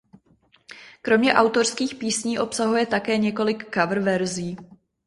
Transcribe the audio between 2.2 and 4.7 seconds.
obsahuje také několik coververzí.